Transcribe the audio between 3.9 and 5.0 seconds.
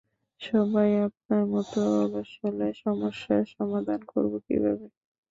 করব কিভাবে?